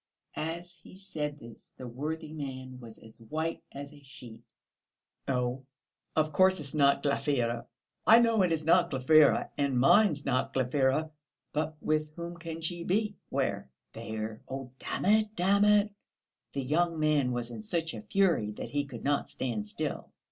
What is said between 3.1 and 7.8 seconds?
white as a sheet. "Oh, of course it is not Glafira,